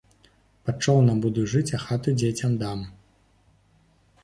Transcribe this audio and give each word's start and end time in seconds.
Пад 0.67 0.75
чоўнам 0.85 1.19
буду 1.25 1.43
жыць, 1.51 1.69
а 1.79 1.81
хату 1.85 2.15
дзецям 2.23 2.59
дам! 2.65 2.79